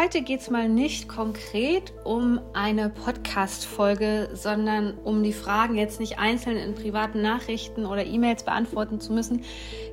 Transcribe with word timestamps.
Heute 0.00 0.22
geht 0.22 0.42
es 0.42 0.48
mal 0.48 0.68
nicht 0.68 1.08
konkret 1.08 1.92
um 2.04 2.38
eine 2.52 2.88
Podcast-Folge, 2.88 4.30
sondern 4.32 4.96
um 4.98 5.24
die 5.24 5.32
Fragen 5.32 5.74
jetzt 5.74 5.98
nicht 5.98 6.20
einzeln 6.20 6.56
in 6.56 6.76
privaten 6.76 7.20
Nachrichten 7.20 7.84
oder 7.84 8.06
E-Mails 8.06 8.44
beantworten 8.44 9.00
zu 9.00 9.12
müssen. 9.12 9.42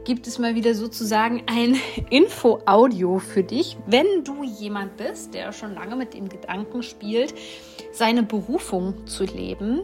Gibt 0.03 0.27
es 0.27 0.37
mal 0.37 0.53
wieder 0.53 0.75
sozusagen 0.75 1.41
ein 1.47 1.75
Info-Audio 2.11 3.17
für 3.17 3.41
dich, 3.41 3.77
wenn 3.87 4.23
du 4.23 4.43
jemand 4.43 4.95
bist, 4.95 5.33
der 5.33 5.51
schon 5.51 5.73
lange 5.73 5.95
mit 5.95 6.13
dem 6.13 6.29
Gedanken 6.29 6.83
spielt, 6.83 7.33
seine 7.91 8.21
Berufung 8.21 9.07
zu 9.07 9.23
leben 9.23 9.81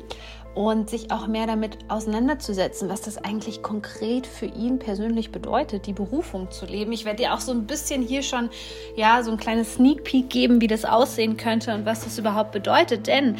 und 0.55 0.89
sich 0.89 1.11
auch 1.11 1.27
mehr 1.27 1.47
damit 1.47 1.77
auseinanderzusetzen, 1.88 2.89
was 2.89 3.01
das 3.01 3.18
eigentlich 3.18 3.61
konkret 3.61 4.27
für 4.27 4.45
ihn 4.45 4.79
persönlich 4.79 5.31
bedeutet, 5.31 5.87
die 5.87 5.93
Berufung 5.93 6.51
zu 6.51 6.65
leben. 6.65 6.92
Ich 6.92 7.05
werde 7.05 7.23
dir 7.23 7.33
auch 7.33 7.39
so 7.39 7.51
ein 7.51 7.68
bisschen 7.68 8.01
hier 8.01 8.21
schon 8.21 8.50
ja 8.95 9.23
so 9.23 9.32
ein 9.32 9.37
kleines 9.37 9.75
Sneak 9.75 10.04
Peek 10.04 10.29
geben, 10.29 10.61
wie 10.61 10.68
das 10.68 10.86
aussehen 10.86 11.37
könnte 11.37 11.73
und 11.73 11.86
was 11.86 12.04
das 12.04 12.18
überhaupt 12.18 12.51
bedeutet, 12.51 13.07
denn 13.07 13.37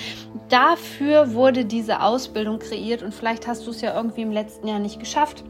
dafür 0.50 1.34
wurde 1.34 1.66
diese 1.66 2.02
Ausbildung 2.02 2.60
kreiert 2.60 3.04
und 3.04 3.14
vielleicht 3.14 3.48
hast 3.48 3.68
du 3.68 3.72
es 3.72 3.82
ja 3.82 3.96
irgendwie 3.96 4.22
im 4.22 4.32
letzten 4.32 4.68
Jahr 4.68 4.80
nicht 4.80 5.00
geschafft 5.00 5.44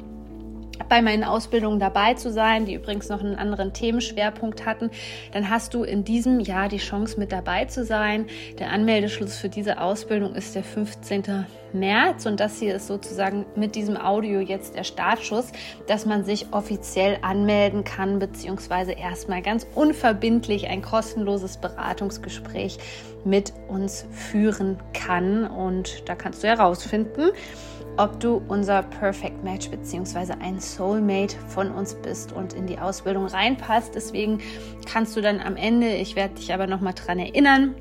bei 0.91 1.01
meinen 1.01 1.23
Ausbildungen 1.23 1.79
dabei 1.79 2.15
zu 2.15 2.33
sein, 2.33 2.65
die 2.65 2.73
übrigens 2.73 3.07
noch 3.07 3.21
einen 3.21 3.35
anderen 3.35 3.71
Themenschwerpunkt 3.71 4.65
hatten, 4.65 4.91
dann 5.31 5.49
hast 5.49 5.73
du 5.73 5.83
in 5.83 6.03
diesem 6.03 6.41
Jahr 6.41 6.67
die 6.67 6.79
Chance 6.79 7.17
mit 7.17 7.31
dabei 7.31 7.63
zu 7.63 7.85
sein. 7.85 8.25
Der 8.59 8.71
Anmeldeschluss 8.71 9.37
für 9.37 9.47
diese 9.47 9.79
Ausbildung 9.79 10.35
ist 10.35 10.53
der 10.53 10.65
15. 10.65 11.45
März 11.73 12.25
und 12.25 12.39
das 12.39 12.59
hier 12.59 12.75
ist 12.75 12.87
sozusagen 12.87 13.45
mit 13.55 13.75
diesem 13.75 13.97
Audio 13.97 14.39
jetzt 14.39 14.75
der 14.75 14.83
Startschuss, 14.83 15.51
dass 15.87 16.05
man 16.05 16.23
sich 16.23 16.47
offiziell 16.51 17.17
anmelden 17.21 17.83
kann, 17.83 18.19
beziehungsweise 18.19 18.93
erstmal 18.93 19.41
ganz 19.41 19.65
unverbindlich 19.75 20.67
ein 20.67 20.81
kostenloses 20.81 21.57
Beratungsgespräch 21.57 22.77
mit 23.23 23.53
uns 23.67 24.05
führen 24.11 24.77
kann. 24.93 25.45
Und 25.47 26.07
da 26.09 26.15
kannst 26.15 26.43
du 26.43 26.47
herausfinden, 26.47 27.31
ob 27.97 28.19
du 28.19 28.41
unser 28.47 28.83
Perfect 28.83 29.43
Match 29.43 29.69
bzw. 29.69 30.33
ein 30.39 30.59
Soulmate 30.59 31.35
von 31.47 31.71
uns 31.71 31.95
bist 31.95 32.31
und 32.31 32.53
in 32.53 32.65
die 32.65 32.79
Ausbildung 32.79 33.25
reinpasst. 33.25 33.95
Deswegen 33.95 34.39
kannst 34.91 35.15
du 35.15 35.21
dann 35.21 35.39
am 35.39 35.55
Ende, 35.55 35.95
ich 35.95 36.15
werde 36.15 36.35
dich 36.35 36.53
aber 36.53 36.67
nochmal 36.67 36.93
dran 36.93 37.19
erinnern, 37.19 37.75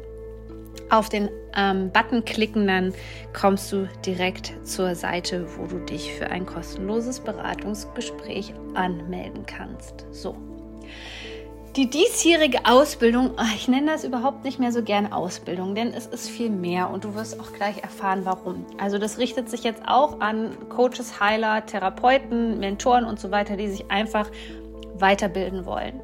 auf 0.91 1.09
den 1.09 1.29
ähm, 1.57 1.91
Button 1.93 2.25
klicken, 2.25 2.67
dann 2.67 2.93
kommst 3.33 3.73
du 3.73 3.89
direkt 4.05 4.55
zur 4.65 4.95
Seite, 4.95 5.47
wo 5.57 5.67
du 5.67 5.79
dich 5.79 6.13
für 6.15 6.29
ein 6.29 6.47
kostenloses 6.47 7.21
Beratungsgespräch 7.21 8.55
anmelden 8.75 9.47
kannst. 9.47 10.07
So. 10.11 10.37
Die 11.77 11.89
diesjährige 11.89 12.67
Ausbildung, 12.67 13.37
ich 13.55 13.69
nenne 13.69 13.93
das 13.93 14.03
überhaupt 14.03 14.45
nicht 14.45 14.59
mehr 14.59 14.73
so 14.73 14.83
gern 14.83 15.13
Ausbildung, 15.13 15.77
denn 15.77 15.95
es 15.95 16.07
ist 16.07 16.29
viel 16.29 16.51
mehr 16.51 16.91
und 16.91 17.05
du 17.05 17.15
wirst 17.15 17.39
auch 17.39 17.53
gleich 17.53 17.81
erfahren, 17.85 18.23
warum. 18.25 18.67
Also 18.77 18.99
das 18.99 19.19
richtet 19.19 19.49
sich 19.49 19.63
jetzt 19.63 19.83
auch 19.87 20.21
an 20.21 20.57
Coaches, 20.69 21.21
Heiler, 21.21 21.65
Therapeuten, 21.65 22.59
Mentoren 22.59 23.05
und 23.05 23.21
so 23.21 23.31
weiter, 23.31 23.57
die 23.57 23.69
sich 23.69 23.89
einfach 23.89 24.29
weiterbilden 24.95 25.65
wollen. 25.65 26.01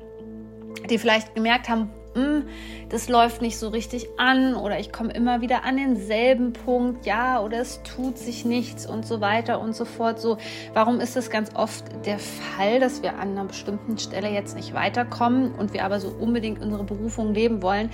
Die 0.88 0.98
vielleicht 0.98 1.34
gemerkt 1.34 1.68
haben, 1.68 1.90
hm, 2.16 2.44
das 2.88 3.10
läuft 3.10 3.42
nicht 3.42 3.58
so 3.58 3.68
richtig 3.68 4.08
an 4.16 4.54
oder 4.54 4.80
ich 4.80 4.90
komme 4.90 5.12
immer 5.12 5.42
wieder 5.42 5.64
an 5.64 5.76
denselben 5.76 6.54
Punkt, 6.54 7.04
ja, 7.04 7.42
oder 7.42 7.60
es 7.60 7.82
tut 7.82 8.16
sich 8.16 8.46
nichts 8.46 8.86
und 8.86 9.06
so 9.06 9.20
weiter 9.20 9.60
und 9.60 9.76
so 9.76 9.84
fort. 9.84 10.18
So, 10.18 10.38
warum 10.72 10.98
ist 10.98 11.14
es 11.16 11.28
ganz 11.28 11.50
oft 11.54 11.84
der 12.06 12.18
Fall, 12.18 12.80
dass 12.80 13.02
wir 13.02 13.18
an 13.18 13.32
einer 13.32 13.44
bestimmten 13.44 13.98
Stelle 13.98 14.30
jetzt 14.30 14.56
nicht 14.56 14.72
weiterkommen 14.72 15.54
und 15.54 15.74
wir 15.74 15.84
aber 15.84 16.00
so 16.00 16.08
unbedingt 16.08 16.62
unsere 16.62 16.84
Berufung 16.84 17.34
leben 17.34 17.60
wollen? 17.60 17.90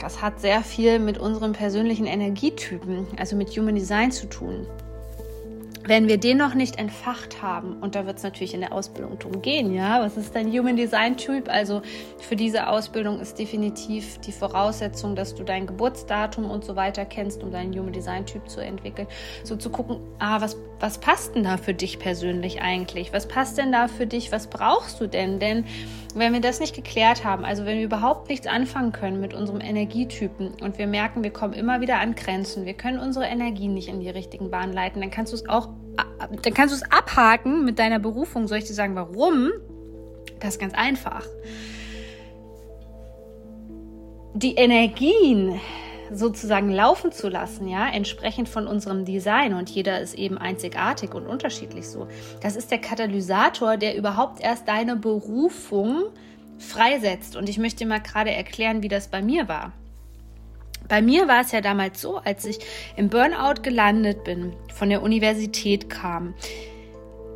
Das 0.00 0.20
hat 0.20 0.40
sehr 0.40 0.60
viel 0.60 0.98
mit 0.98 1.16
unserem 1.16 1.52
persönlichen 1.52 2.06
Energietypen, 2.06 3.06
also 3.18 3.36
mit 3.36 3.48
Human 3.56 3.74
Design 3.74 4.12
zu 4.12 4.28
tun. 4.28 4.66
Wenn 5.86 6.08
wir 6.08 6.18
den 6.18 6.36
noch 6.36 6.54
nicht 6.54 6.78
entfacht 6.78 7.40
haben, 7.40 7.78
und 7.80 7.94
da 7.94 8.06
wird 8.06 8.18
es 8.18 8.22
natürlich 8.22 8.52
in 8.52 8.60
der 8.60 8.72
Ausbildung 8.72 9.18
drum 9.18 9.40
gehen, 9.40 9.72
ja, 9.74 10.02
was 10.02 10.16
ist 10.16 10.34
dein 10.34 10.52
Human 10.52 10.76
Design 10.76 11.16
Typ? 11.16 11.48
Also 11.48 11.80
für 12.18 12.36
diese 12.36 12.68
Ausbildung 12.68 13.18
ist 13.18 13.38
definitiv 13.38 14.18
die 14.18 14.32
Voraussetzung, 14.32 15.16
dass 15.16 15.34
du 15.34 15.42
dein 15.42 15.66
Geburtsdatum 15.66 16.50
und 16.50 16.64
so 16.64 16.76
weiter 16.76 17.06
kennst, 17.06 17.42
um 17.42 17.50
deinen 17.50 17.72
Human 17.72 17.92
Design 17.92 18.26
Typ 18.26 18.48
zu 18.48 18.60
entwickeln. 18.60 19.08
So 19.42 19.56
zu 19.56 19.70
gucken, 19.70 20.00
ah, 20.18 20.40
was, 20.40 20.56
was 20.80 20.98
passt 20.98 21.34
denn 21.34 21.44
da 21.44 21.56
für 21.56 21.72
dich 21.72 21.98
persönlich 21.98 22.60
eigentlich? 22.60 23.12
Was 23.12 23.26
passt 23.26 23.56
denn 23.56 23.72
da 23.72 23.88
für 23.88 24.06
dich? 24.06 24.32
Was 24.32 24.48
brauchst 24.48 25.00
du 25.00 25.06
denn? 25.06 25.40
Denn 25.40 25.64
wenn 26.14 26.32
wir 26.32 26.40
das 26.40 26.60
nicht 26.60 26.74
geklärt 26.74 27.24
haben, 27.24 27.44
also 27.44 27.64
wenn 27.64 27.78
wir 27.78 27.84
überhaupt 27.84 28.28
nichts 28.28 28.46
anfangen 28.46 28.92
können 28.92 29.20
mit 29.20 29.34
unserem 29.34 29.60
Energietypen 29.60 30.54
und 30.60 30.78
wir 30.78 30.86
merken, 30.86 31.22
wir 31.22 31.30
kommen 31.30 31.52
immer 31.52 31.80
wieder 31.80 31.98
an 31.98 32.14
Grenzen, 32.14 32.64
wir 32.66 32.74
können 32.74 32.98
unsere 32.98 33.26
Energie 33.26 33.68
nicht 33.68 33.88
in 33.88 34.00
die 34.00 34.10
richtigen 34.10 34.50
Bahnen 34.50 34.72
leiten, 34.72 35.00
dann 35.00 35.10
kannst 35.10 35.32
du 35.32 35.36
es 35.36 35.48
auch, 35.48 35.68
dann 36.42 36.54
kannst 36.54 36.74
du 36.74 36.76
es 36.76 36.92
abhaken 36.92 37.64
mit 37.64 37.78
deiner 37.78 37.98
Berufung. 37.98 38.48
Soll 38.48 38.58
ich 38.58 38.64
dir 38.64 38.74
sagen, 38.74 38.94
warum? 38.94 39.50
Das 40.40 40.54
ist 40.54 40.58
ganz 40.58 40.74
einfach. 40.74 41.26
Die 44.34 44.54
Energien, 44.54 45.60
sozusagen 46.12 46.70
laufen 46.70 47.12
zu 47.12 47.28
lassen, 47.28 47.68
ja, 47.68 47.88
entsprechend 47.88 48.48
von 48.48 48.66
unserem 48.66 49.04
Design 49.04 49.54
und 49.54 49.70
jeder 49.70 50.00
ist 50.00 50.14
eben 50.14 50.38
einzigartig 50.38 51.14
und 51.14 51.26
unterschiedlich 51.26 51.88
so. 51.88 52.08
Das 52.40 52.56
ist 52.56 52.70
der 52.70 52.78
Katalysator, 52.78 53.76
der 53.76 53.96
überhaupt 53.96 54.40
erst 54.40 54.68
deine 54.68 54.96
Berufung 54.96 56.04
freisetzt 56.58 57.36
und 57.36 57.48
ich 57.48 57.58
möchte 57.58 57.86
mal 57.86 58.00
gerade 58.00 58.30
erklären, 58.30 58.82
wie 58.82 58.88
das 58.88 59.08
bei 59.08 59.22
mir 59.22 59.48
war. 59.48 59.72
Bei 60.88 61.02
mir 61.02 61.28
war 61.28 61.42
es 61.42 61.52
ja 61.52 61.60
damals 61.60 62.00
so, 62.00 62.16
als 62.16 62.44
ich 62.44 62.58
im 62.96 63.08
Burnout 63.08 63.62
gelandet 63.62 64.24
bin, 64.24 64.52
von 64.74 64.88
der 64.88 65.02
Universität 65.02 65.88
kam, 65.88 66.34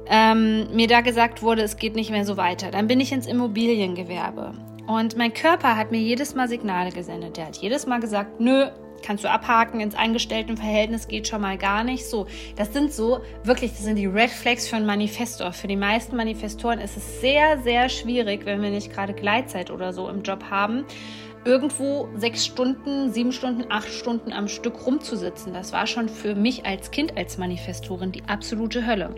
ähm, 0.07 0.75
mir 0.75 0.89
da 0.89 1.01
gesagt 1.01 1.43
wurde, 1.43 1.63
es 1.63 1.77
geht 1.77 1.95
nicht 1.95 2.11
mehr 2.11 2.25
so 2.25 2.37
weiter. 2.37 2.71
Dann 2.71 2.89
bin 2.89 3.01
ich 3.01 3.13
ins 3.13 3.27
Immobiliengewerbe. 3.27 4.55
Und 4.87 5.17
mein 5.17 5.33
Körper 5.33 5.77
hat 5.77 5.91
mir 5.91 6.01
jedes 6.01 6.35
Mal 6.35 6.49
Signale 6.49 6.91
gesendet. 6.91 7.37
Der 7.37 7.47
hat 7.47 7.57
jedes 7.57 7.87
Mal 7.87 8.01
gesagt, 8.01 8.41
nö, 8.41 8.67
kannst 9.05 9.25
du 9.25 9.31
abhaken, 9.31 9.81
ins 9.81 9.95
Verhältnis 9.95 11.09
geht 11.09 11.29
schon 11.29 11.41
mal 11.41 11.59
gar 11.59 11.85
nicht. 11.85 12.05
So, 12.07 12.27
das 12.57 12.73
sind 12.73 12.93
so, 12.93 13.21
wirklich, 13.45 13.73
das 13.73 13.85
sind 13.85 13.97
die 13.97 14.07
Red 14.07 14.31
Flags 14.31 14.69
für 14.69 14.77
einen 14.77 14.87
Manifestor. 14.87 15.53
Für 15.53 15.69
die 15.69 15.77
meisten 15.77 16.17
Manifestoren 16.17 16.81
ist 16.81 16.97
es 16.97 17.21
sehr, 17.21 17.59
sehr 17.63 17.89
schwierig, 17.89 18.45
wenn 18.45 18.63
wir 18.63 18.71
nicht 18.71 18.93
gerade 18.93 19.13
Gleitzeit 19.13 19.71
oder 19.71 19.93
so 19.93 20.09
im 20.09 20.23
Job 20.23 20.45
haben, 20.51 20.85
irgendwo 21.45 22.09
sechs 22.17 22.47
Stunden, 22.47 23.13
sieben 23.13 23.33
Stunden, 23.33 23.67
acht 23.71 23.91
Stunden 23.91 24.33
am 24.33 24.49
Stück 24.49 24.87
rumzusitzen. 24.87 25.53
Das 25.53 25.73
war 25.73 25.87
schon 25.87 26.09
für 26.09 26.35
mich 26.35 26.65
als 26.65 26.91
Kind, 26.91 27.17
als 27.17 27.37
Manifestorin 27.37 28.13
die 28.13 28.25
absolute 28.27 28.87
Hölle 28.87 29.15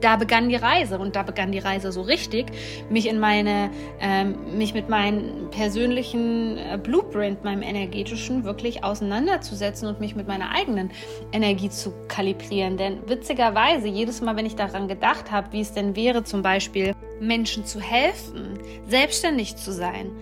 da 0.00 0.16
begann 0.16 0.48
die 0.48 0.56
Reise 0.56 0.98
und 0.98 1.16
da 1.16 1.22
begann 1.22 1.52
die 1.52 1.58
Reise 1.58 1.92
so 1.92 2.02
richtig, 2.02 2.46
mich 2.88 3.08
in 3.08 3.18
meine, 3.18 3.70
ähm, 4.00 4.56
mich 4.56 4.74
mit 4.74 4.88
meinem 4.88 5.50
persönlichen 5.50 6.56
äh, 6.58 6.78
Blueprint, 6.82 7.44
meinem 7.44 7.62
energetischen 7.62 8.44
wirklich 8.44 8.84
auseinanderzusetzen 8.84 9.88
und 9.88 10.00
mich 10.00 10.14
mit 10.14 10.28
meiner 10.28 10.50
eigenen 10.50 10.90
Energie 11.32 11.70
zu 11.70 11.92
kalibrieren. 12.08 12.76
Denn 12.76 12.98
witzigerweise, 13.06 13.88
jedes 13.88 14.20
Mal, 14.20 14.36
wenn 14.36 14.46
ich 14.46 14.56
daran 14.56 14.88
gedacht 14.88 15.30
habe, 15.30 15.52
wie 15.52 15.60
es 15.60 15.72
denn 15.72 15.96
wäre, 15.96 16.24
zum 16.24 16.42
Beispiel 16.42 16.94
Menschen 17.20 17.64
zu 17.64 17.80
helfen, 17.80 18.58
selbstständig 18.86 19.56
zu 19.56 19.72
sein, 19.72 20.12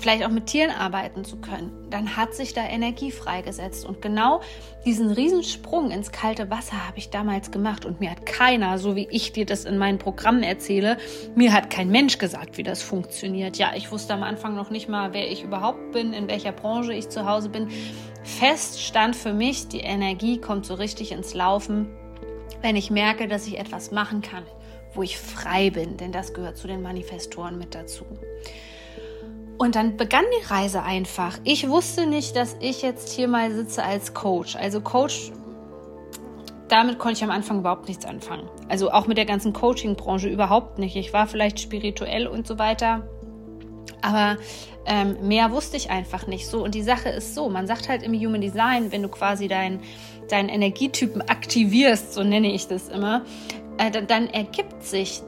vielleicht 0.00 0.24
auch 0.24 0.30
mit 0.30 0.46
Tieren 0.46 0.70
arbeiten 0.70 1.24
zu 1.24 1.36
können, 1.36 1.72
dann 1.90 2.16
hat 2.16 2.34
sich 2.34 2.54
da 2.54 2.64
Energie 2.66 3.10
freigesetzt. 3.10 3.84
Und 3.86 4.02
genau 4.02 4.40
diesen 4.84 5.10
Riesensprung 5.10 5.90
ins 5.90 6.12
kalte 6.12 6.50
Wasser 6.50 6.86
habe 6.86 6.98
ich 6.98 7.10
damals 7.10 7.50
gemacht. 7.50 7.84
Und 7.84 8.00
mir 8.00 8.10
hat 8.10 8.26
keiner, 8.26 8.78
so 8.78 8.96
wie 8.96 9.08
ich 9.10 9.32
dir 9.32 9.46
das 9.46 9.64
in 9.64 9.78
meinen 9.78 9.98
Programmen 9.98 10.42
erzähle, 10.42 10.98
mir 11.34 11.52
hat 11.52 11.70
kein 11.70 11.88
Mensch 11.88 12.18
gesagt, 12.18 12.58
wie 12.58 12.62
das 12.62 12.82
funktioniert. 12.82 13.56
Ja, 13.56 13.72
ich 13.74 13.90
wusste 13.90 14.14
am 14.14 14.22
Anfang 14.22 14.54
noch 14.54 14.70
nicht 14.70 14.88
mal, 14.88 15.12
wer 15.12 15.30
ich 15.30 15.42
überhaupt 15.42 15.92
bin, 15.92 16.12
in 16.12 16.28
welcher 16.28 16.52
Branche 16.52 16.92
ich 16.92 17.08
zu 17.08 17.26
Hause 17.28 17.48
bin. 17.48 17.68
Fest 18.22 18.82
stand 18.82 19.16
für 19.16 19.32
mich, 19.32 19.68
die 19.68 19.80
Energie 19.80 20.38
kommt 20.38 20.66
so 20.66 20.74
richtig 20.74 21.12
ins 21.12 21.34
Laufen, 21.34 21.88
wenn 22.60 22.76
ich 22.76 22.90
merke, 22.90 23.28
dass 23.28 23.46
ich 23.46 23.58
etwas 23.58 23.90
machen 23.90 24.20
kann, 24.20 24.44
wo 24.94 25.02
ich 25.02 25.18
frei 25.18 25.70
bin. 25.70 25.96
Denn 25.96 26.12
das 26.12 26.34
gehört 26.34 26.56
zu 26.56 26.66
den 26.66 26.82
Manifestoren 26.82 27.58
mit 27.58 27.74
dazu. 27.74 28.04
Und 29.58 29.74
dann 29.74 29.96
begann 29.96 30.24
die 30.40 30.46
Reise 30.46 30.84
einfach. 30.84 31.38
Ich 31.42 31.68
wusste 31.68 32.06
nicht, 32.06 32.36
dass 32.36 32.56
ich 32.60 32.82
jetzt 32.82 33.12
hier 33.12 33.26
mal 33.26 33.52
sitze 33.52 33.82
als 33.82 34.14
Coach. 34.14 34.54
Also 34.54 34.80
Coach, 34.80 35.32
damit 36.68 36.98
konnte 36.98 37.18
ich 37.18 37.24
am 37.24 37.30
Anfang 37.30 37.58
überhaupt 37.58 37.88
nichts 37.88 38.06
anfangen. 38.06 38.48
Also 38.68 38.92
auch 38.92 39.08
mit 39.08 39.18
der 39.18 39.24
ganzen 39.24 39.52
Coaching-Branche 39.52 40.28
überhaupt 40.28 40.78
nicht. 40.78 40.94
Ich 40.94 41.12
war 41.12 41.26
vielleicht 41.26 41.58
spirituell 41.58 42.28
und 42.28 42.46
so 42.46 42.58
weiter. 42.58 43.08
Aber 44.00 44.36
ähm, 44.86 45.16
mehr 45.26 45.50
wusste 45.50 45.76
ich 45.76 45.90
einfach 45.90 46.28
nicht 46.28 46.46
so. 46.46 46.62
Und 46.62 46.76
die 46.76 46.82
Sache 46.82 47.08
ist 47.08 47.34
so, 47.34 47.48
man 47.48 47.66
sagt 47.66 47.88
halt 47.88 48.04
im 48.04 48.14
Human 48.14 48.40
Design, 48.40 48.92
wenn 48.92 49.02
du 49.02 49.08
quasi 49.08 49.48
deinen 49.48 49.80
dein 50.28 50.48
Energietypen 50.48 51.22
aktivierst, 51.22 52.12
so 52.12 52.22
nenne 52.22 52.52
ich 52.52 52.68
das 52.68 52.88
immer, 52.88 53.24
äh, 53.78 53.90
dann, 53.90 54.06
dann 54.06 54.26
ergibt 54.28 54.84
sich 54.84 55.22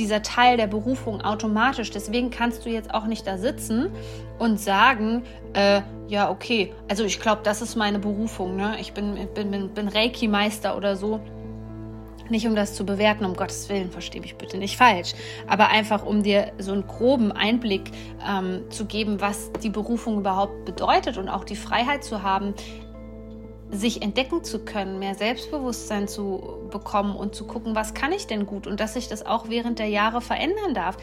dieser 0.00 0.22
Teil 0.22 0.56
der 0.56 0.66
Berufung 0.66 1.20
automatisch. 1.20 1.90
Deswegen 1.90 2.30
kannst 2.30 2.64
du 2.64 2.70
jetzt 2.70 2.92
auch 2.92 3.06
nicht 3.06 3.26
da 3.26 3.38
sitzen 3.38 3.90
und 4.38 4.58
sagen, 4.58 5.22
äh, 5.52 5.82
ja, 6.08 6.30
okay, 6.30 6.72
also 6.88 7.04
ich 7.04 7.20
glaube, 7.20 7.42
das 7.44 7.62
ist 7.62 7.76
meine 7.76 7.98
Berufung. 7.98 8.56
Ne? 8.56 8.76
Ich 8.80 8.92
bin, 8.92 9.14
bin, 9.34 9.50
bin, 9.50 9.68
bin 9.68 9.88
Reiki-Meister 9.88 10.76
oder 10.76 10.96
so. 10.96 11.20
Nicht 12.30 12.46
um 12.46 12.54
das 12.54 12.74
zu 12.74 12.86
bewerten, 12.86 13.24
um 13.24 13.34
Gottes 13.34 13.68
Willen, 13.68 13.90
verstehe 13.90 14.20
mich 14.20 14.36
bitte 14.36 14.56
nicht 14.56 14.76
falsch, 14.76 15.14
aber 15.48 15.68
einfach 15.68 16.06
um 16.06 16.22
dir 16.22 16.52
so 16.58 16.72
einen 16.72 16.86
groben 16.86 17.32
Einblick 17.32 17.90
ähm, 18.24 18.62
zu 18.70 18.86
geben, 18.86 19.20
was 19.20 19.50
die 19.64 19.68
Berufung 19.68 20.18
überhaupt 20.18 20.64
bedeutet 20.64 21.18
und 21.18 21.28
auch 21.28 21.42
die 21.42 21.56
Freiheit 21.56 22.04
zu 22.04 22.22
haben, 22.22 22.54
sich 23.72 24.02
entdecken 24.02 24.42
zu 24.42 24.60
können, 24.60 24.98
mehr 24.98 25.14
Selbstbewusstsein 25.14 26.08
zu 26.08 26.58
bekommen 26.70 27.14
und 27.14 27.34
zu 27.34 27.46
gucken, 27.46 27.74
was 27.74 27.94
kann 27.94 28.12
ich 28.12 28.26
denn 28.26 28.46
gut 28.46 28.66
und 28.66 28.80
dass 28.80 28.94
sich 28.94 29.08
das 29.08 29.24
auch 29.24 29.48
während 29.48 29.78
der 29.78 29.88
Jahre 29.88 30.20
verändern 30.20 30.74
darf. 30.74 30.96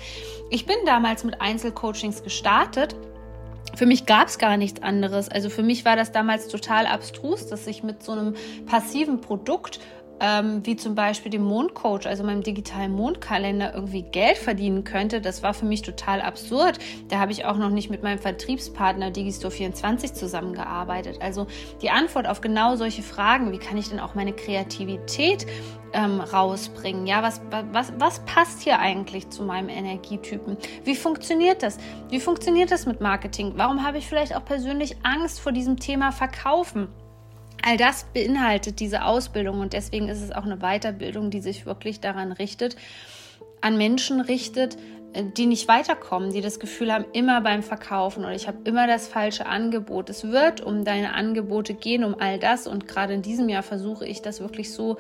Ich 0.50 0.66
bin 0.66 0.76
damals 0.86 1.24
mit 1.24 1.42
Einzelcoachings 1.42 2.24
gestartet. 2.24 2.96
Für 3.76 3.86
mich 3.86 4.06
gab 4.06 4.28
es 4.28 4.38
gar 4.38 4.58
nichts 4.58 4.82
anderes. 4.82 5.30
Also 5.30 5.50
für 5.50 5.64
mich 5.64 5.86
war 5.86 5.96
das 5.96 6.12
damals 6.12 6.48
total 6.48 6.88
abstrus, 6.88 7.48
dass 7.48 7.68
ich 7.68 7.84
mit 7.84 8.02
so 8.02 8.14
einem 8.14 8.36
passiven 8.66 9.22
Produkt 9.22 9.80
ähm, 10.20 10.66
wie 10.66 10.76
zum 10.76 10.96
Beispiel 10.96 11.32
dem 11.32 11.44
Mondcoach, 11.44 12.08
also 12.08 12.24
meinem 12.24 12.44
digitalen 12.44 12.94
Mondkalender, 12.94 13.74
irgendwie 13.74 14.04
Geld 14.04 14.38
verdienen 14.38 14.84
könnte, 14.84 15.22
das 15.22 15.44
war 15.44 15.54
für 15.54 15.66
mich 15.66 15.82
total 15.82 16.22
absurd. 16.22 16.80
Da 17.10 17.20
habe 17.20 17.32
ich 17.32 17.46
auch 17.46 17.58
noch 17.58 17.70
nicht 17.70 17.90
mit 17.90 18.04
meinem 18.04 18.20
Vertriebspartner 18.20 19.10
Digistore24 19.10 20.14
zusammengearbeitet. 20.14 21.18
Also 21.22 21.48
die 21.82 21.90
Antwort 21.90 22.28
auf 22.28 22.42
genau 22.42 22.76
solche 22.76 23.04
Fragen, 23.04 23.52
wie 23.52 23.60
kann 23.60 23.78
ich 23.78 23.90
denn 23.90 24.00
auch 24.00 24.16
meine 24.16 24.34
Kreativität 24.34 25.46
ähm, 25.94 26.20
rausbringen? 26.20 27.06
Ja, 27.06 27.22
was, 27.22 27.42
was, 27.72 27.94
was 27.98 28.20
passt 28.26 28.62
hier 28.62 28.80
eigentlich 28.80 29.30
zu 29.30 29.44
meinem 29.44 29.70
Energietypen? 29.70 30.58
Wie 30.84 30.96
funktioniert 30.96 31.64
das? 31.64 31.78
Wie 32.10 32.20
funktioniert 32.20 32.72
das 32.72 32.86
mit 32.86 33.02
Marketing? 33.02 33.54
Warum 33.56 33.86
habe 33.86 33.98
ich 33.98 34.08
vielleicht 34.08 34.36
auch 34.36 34.46
persönlich 34.46 34.98
Angst 35.04 35.40
vor 35.40 35.52
diesem 35.52 35.78
Thema 35.78 36.12
Verkaufen? 36.12 36.88
All 37.68 37.76
das 37.76 38.06
beinhaltet 38.14 38.80
diese 38.80 39.04
Ausbildung 39.04 39.60
und 39.60 39.74
deswegen 39.74 40.08
ist 40.08 40.22
es 40.22 40.32
auch 40.32 40.46
eine 40.46 40.60
Weiterbildung, 40.60 41.32
die 41.32 41.42
sich 41.42 41.66
wirklich 41.66 42.00
daran 42.00 42.32
richtet, 42.32 42.78
an 43.60 43.78
Menschen 43.78 44.22
richtet, 44.22 44.78
äh, 45.12 45.26
die 45.36 45.48
nicht 45.48 45.68
weiterkommen, 45.68 46.32
die 46.32 46.40
das 46.40 46.62
Gefühl 46.62 46.94
haben, 46.94 47.04
immer 47.12 47.42
beim 47.42 47.64
Verkaufen 47.64 48.24
oder 48.24 48.34
ich 48.34 48.48
habe 48.48 48.60
immer 48.64 48.88
das 48.88 49.10
falsche 49.10 49.48
Angebot. 49.48 50.10
Es 50.10 50.24
wird 50.24 50.62
um 50.62 50.86
deine 50.86 51.14
Angebote 51.14 51.74
gehen, 51.74 52.06
um 52.06 52.16
all 52.18 52.40
das 52.40 52.68
und 52.68 52.88
gerade 52.88 53.14
in 53.14 53.22
diesem 53.22 53.50
Jahr 53.50 53.64
versuche 53.64 54.08
ich 54.08 54.22
das 54.22 54.40
wirklich 54.40 54.72
so 54.72 54.96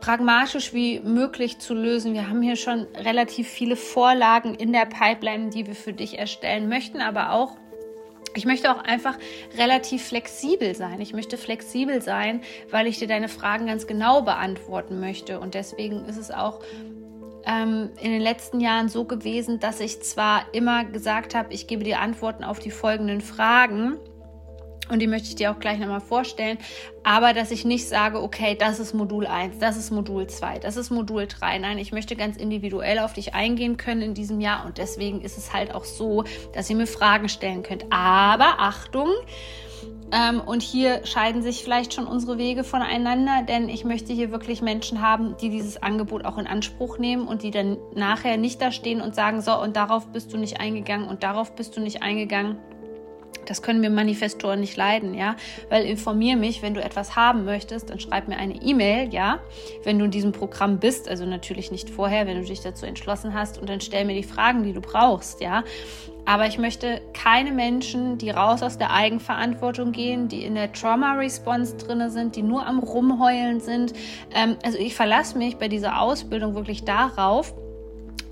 pragmatisch 0.00 0.72
wie 0.72 1.00
möglich 1.00 1.58
zu 1.58 1.74
lösen. 1.74 2.12
Wir 2.12 2.28
haben 2.28 2.42
hier 2.42 2.54
schon 2.54 2.86
relativ 2.94 3.48
viele 3.48 3.74
Vorlagen 3.74 4.54
in 4.54 4.72
der 4.72 4.86
Pipeline, 4.86 5.50
die 5.50 5.66
wir 5.66 5.74
für 5.74 5.94
dich 5.94 6.16
erstellen 6.16 6.68
möchten, 6.68 7.00
aber 7.00 7.32
auch 7.32 7.56
ich 8.38 8.46
möchte 8.46 8.72
auch 8.72 8.82
einfach 8.82 9.18
relativ 9.58 10.04
flexibel 10.04 10.74
sein. 10.74 11.00
Ich 11.00 11.12
möchte 11.12 11.36
flexibel 11.36 12.00
sein, 12.00 12.40
weil 12.70 12.86
ich 12.86 12.98
dir 12.98 13.08
deine 13.08 13.28
Fragen 13.28 13.66
ganz 13.66 13.86
genau 13.86 14.22
beantworten 14.22 15.00
möchte. 15.00 15.40
Und 15.40 15.54
deswegen 15.54 16.04
ist 16.06 16.16
es 16.16 16.30
auch 16.30 16.60
ähm, 17.44 17.90
in 18.00 18.12
den 18.12 18.22
letzten 18.22 18.60
Jahren 18.60 18.88
so 18.88 19.04
gewesen, 19.04 19.58
dass 19.58 19.80
ich 19.80 20.02
zwar 20.02 20.46
immer 20.52 20.84
gesagt 20.84 21.34
habe, 21.34 21.52
ich 21.52 21.66
gebe 21.66 21.82
dir 21.82 22.00
Antworten 22.00 22.44
auf 22.44 22.60
die 22.60 22.70
folgenden 22.70 23.20
Fragen, 23.20 23.98
und 24.90 25.00
die 25.00 25.06
möchte 25.06 25.28
ich 25.28 25.36
dir 25.36 25.50
auch 25.50 25.58
gleich 25.58 25.78
nochmal 25.78 26.00
vorstellen. 26.00 26.58
Aber 27.04 27.32
dass 27.32 27.50
ich 27.50 27.64
nicht 27.64 27.88
sage, 27.88 28.22
okay, 28.22 28.56
das 28.58 28.80
ist 28.80 28.94
Modul 28.94 29.26
1, 29.26 29.58
das 29.58 29.76
ist 29.76 29.90
Modul 29.90 30.26
2, 30.26 30.58
das 30.58 30.76
ist 30.76 30.90
Modul 30.90 31.26
3. 31.26 31.58
Nein, 31.58 31.78
ich 31.78 31.92
möchte 31.92 32.16
ganz 32.16 32.36
individuell 32.36 32.98
auf 32.98 33.12
dich 33.12 33.34
eingehen 33.34 33.76
können 33.76 34.02
in 34.02 34.14
diesem 34.14 34.40
Jahr. 34.40 34.66
Und 34.66 34.78
deswegen 34.78 35.20
ist 35.20 35.38
es 35.38 35.52
halt 35.52 35.74
auch 35.74 35.84
so, 35.84 36.24
dass 36.52 36.68
ihr 36.68 36.76
mir 36.76 36.86
Fragen 36.86 37.28
stellen 37.28 37.62
könnt. 37.62 37.84
Aber 37.90 38.56
Achtung! 38.58 39.08
Ähm, 40.10 40.40
und 40.40 40.62
hier 40.62 41.04
scheiden 41.04 41.42
sich 41.42 41.62
vielleicht 41.62 41.92
schon 41.92 42.06
unsere 42.06 42.38
Wege 42.38 42.64
voneinander, 42.64 43.42
denn 43.46 43.68
ich 43.68 43.84
möchte 43.84 44.12
hier 44.12 44.30
wirklich 44.30 44.62
Menschen 44.62 45.02
haben, 45.02 45.36
die 45.36 45.50
dieses 45.50 45.82
Angebot 45.82 46.24
auch 46.24 46.38
in 46.38 46.46
Anspruch 46.46 46.98
nehmen 46.98 47.28
und 47.28 47.42
die 47.42 47.50
dann 47.50 47.76
nachher 47.94 48.38
nicht 48.38 48.62
da 48.62 48.72
stehen 48.72 49.02
und 49.02 49.14
sagen, 49.14 49.42
so, 49.42 49.60
und 49.60 49.76
darauf 49.76 50.08
bist 50.08 50.32
du 50.32 50.38
nicht 50.38 50.60
eingegangen 50.60 51.08
und 51.08 51.22
darauf 51.22 51.54
bist 51.54 51.76
du 51.76 51.80
nicht 51.80 52.02
eingegangen 52.02 52.56
das 53.48 53.62
können 53.62 53.82
wir 53.82 53.90
Manifestoren 53.90 54.60
nicht 54.60 54.76
leiden, 54.76 55.14
ja, 55.14 55.36
weil 55.70 55.84
informier 55.84 56.36
mich, 56.36 56.62
wenn 56.62 56.74
du 56.74 56.82
etwas 56.82 57.16
haben 57.16 57.44
möchtest, 57.44 57.90
dann 57.90 57.98
schreib 57.98 58.28
mir 58.28 58.36
eine 58.36 58.54
E-Mail, 58.62 59.12
ja, 59.12 59.40
wenn 59.84 59.98
du 59.98 60.04
in 60.04 60.10
diesem 60.10 60.32
Programm 60.32 60.78
bist, 60.78 61.08
also 61.08 61.24
natürlich 61.24 61.70
nicht 61.70 61.88
vorher, 61.90 62.26
wenn 62.26 62.40
du 62.40 62.46
dich 62.46 62.60
dazu 62.60 62.86
entschlossen 62.86 63.34
hast 63.34 63.58
und 63.58 63.68
dann 63.68 63.80
stell 63.80 64.04
mir 64.04 64.14
die 64.14 64.22
Fragen, 64.22 64.62
die 64.62 64.72
du 64.72 64.80
brauchst, 64.80 65.40
ja. 65.40 65.64
Aber 66.26 66.46
ich 66.46 66.58
möchte 66.58 67.00
keine 67.14 67.52
Menschen, 67.52 68.18
die 68.18 68.28
raus 68.28 68.62
aus 68.62 68.76
der 68.76 68.92
Eigenverantwortung 68.92 69.92
gehen, 69.92 70.28
die 70.28 70.44
in 70.44 70.56
der 70.56 70.70
Trauma-Response 70.70 71.78
drin 71.78 72.10
sind, 72.10 72.36
die 72.36 72.42
nur 72.42 72.66
am 72.66 72.80
Rumheulen 72.80 73.60
sind. 73.60 73.94
Ähm, 74.34 74.56
also 74.62 74.76
ich 74.76 74.94
verlasse 74.94 75.38
mich 75.38 75.56
bei 75.56 75.68
dieser 75.68 76.02
Ausbildung 76.02 76.54
wirklich 76.54 76.84
darauf, 76.84 77.54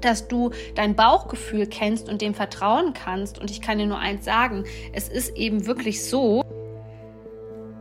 dass 0.00 0.28
du 0.28 0.50
dein 0.74 0.94
Bauchgefühl 0.94 1.66
kennst 1.66 2.08
und 2.08 2.22
dem 2.22 2.34
vertrauen 2.34 2.92
kannst. 2.92 3.38
Und 3.38 3.50
ich 3.50 3.60
kann 3.60 3.78
dir 3.78 3.86
nur 3.86 3.98
eins 3.98 4.24
sagen, 4.24 4.64
es 4.92 5.08
ist 5.08 5.36
eben 5.36 5.66
wirklich 5.66 6.04
so, 6.04 6.42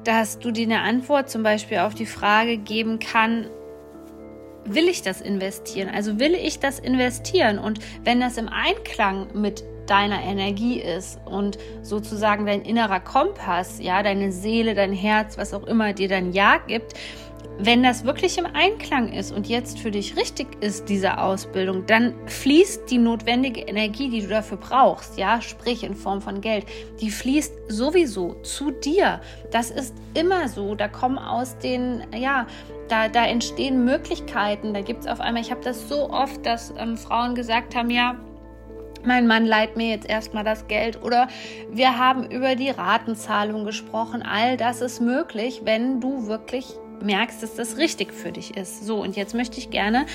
dass 0.04 0.40
du 0.40 0.52
dir 0.52 0.66
eine 0.66 0.82
Antwort 0.82 1.30
zum 1.30 1.44
Beispiel 1.44 1.80
auf 1.80 1.96
die 1.96 2.06
Frage 2.06 2.58
geben 2.58 3.00
kann, 3.00 3.48
will 4.66 4.88
ich 4.88 5.02
das 5.02 5.22
investieren? 5.22 5.90
Also 5.94 6.20
will 6.20 6.34
ich 6.34 6.60
das 6.60 6.80
investieren? 6.80 7.60
Und 7.60 7.80
wenn 8.04 8.20
das 8.20 8.38
im 8.38 8.50
Einklang 8.50 9.28
mit 9.34 9.64
deiner 9.88 10.22
Energie 10.24 10.80
ist 10.80 11.20
und 11.26 11.58
sozusagen 11.84 12.46
dein 12.46 12.62
innerer 12.64 13.00
Kompass, 13.00 13.80
ja, 13.80 14.02
deine 14.02 14.32
Seele, 14.32 14.74
dein 14.74 14.94
Herz, 14.94 15.38
was 15.38 15.54
auch 15.54 15.64
immer 15.66 15.94
dir 15.94 16.08
dann 16.08 16.34
Ja 16.34 16.58
gibt, 16.58 16.94
wenn 17.58 17.84
das 17.84 18.04
wirklich 18.04 18.38
im 18.38 18.46
Einklang 18.46 19.12
ist 19.12 19.32
und 19.32 19.48
jetzt 19.48 19.80
für 19.80 19.92
dich 19.92 20.16
richtig 20.18 20.48
ist, 20.62 20.90
diese 20.90 21.18
Ausbildung, 21.20 21.86
dann 21.86 22.14
fließt 22.28 22.90
die 22.90 22.98
notwendige 22.98 23.62
Energie, 23.62 24.10
die 24.10 24.22
du 24.22 24.28
dafür 24.28 24.58
brauchst, 24.58 25.18
ja, 25.18 25.42
sprich 25.42 25.84
in 25.84 25.96
Form 25.96 26.22
von 26.22 26.42
Geld, 26.42 26.66
die 27.00 27.10
fließt 27.10 27.54
sowieso 27.68 28.34
zu 28.42 28.72
dir. 28.72 29.22
Das 29.52 29.72
ist 29.72 29.96
immer 30.14 30.48
so. 30.50 30.76
Da 30.76 30.88
kommen 30.88 31.18
aus 31.18 31.58
den, 31.58 32.04
ja, 32.16 32.48
da, 32.90 33.08
da 33.08 33.26
entstehen 33.26 33.86
Möglichkeiten. 33.86 34.74
Da 34.74 34.82
gibt 34.82 35.02
es 35.02 35.08
auf 35.08 35.20
einmal, 35.20 35.42
ich 35.42 35.52
habe 35.52 35.62
das 35.62 35.88
so 35.90 36.10
oft, 36.10 36.46
dass 36.46 36.74
ähm, 36.78 36.98
Frauen 36.98 37.36
gesagt 37.36 37.76
haben, 37.76 37.90
ja, 37.90 38.16
mein 39.06 39.28
Mann 39.28 39.46
leiht 39.46 39.78
mir 39.78 39.90
jetzt 39.90 40.10
erstmal 40.10 40.44
das 40.44 40.68
Geld 40.68 41.02
oder 41.04 41.28
wir 41.70 41.98
haben 41.98 42.30
über 42.30 42.56
die 42.56 42.72
Ratenzahlung 42.72 43.64
gesprochen. 43.64 44.24
All 44.24 44.58
das 44.58 44.82
ist 44.82 45.00
möglich, 45.00 45.62
wenn 45.64 46.02
du 46.02 46.28
wirklich 46.28 46.76
merkst, 47.02 47.42
dass 47.42 47.56
das 47.56 47.78
richtig 47.78 48.14
für 48.14 48.32
dich 48.32 48.56
ist. 48.58 48.86
So, 48.86 49.02
und 49.02 49.16
jetzt 49.16 49.34
möchte 49.34 49.58
ich 49.58 49.70
gerne 49.70 50.06